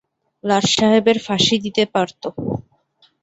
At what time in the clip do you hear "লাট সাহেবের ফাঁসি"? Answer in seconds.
0.43-1.55